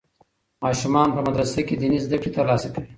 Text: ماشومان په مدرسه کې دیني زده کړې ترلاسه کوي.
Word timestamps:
ماشومان 0.63 1.07
په 1.15 1.21
مدرسه 1.27 1.59
کې 1.67 1.75
دیني 1.81 1.99
زده 2.05 2.17
کړې 2.21 2.31
ترلاسه 2.37 2.67
کوي. 2.73 2.87